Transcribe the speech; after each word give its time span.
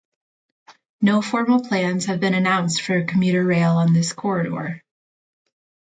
No 0.99 1.21
formal 1.21 1.61
plans 1.63 2.05
have 2.07 2.19
been 2.19 2.33
announced 2.33 2.81
for 2.81 3.03
commuter 3.03 3.43
rail 3.45 3.73
on 3.75 3.93
this 3.93 4.13
corridor. 4.13 4.83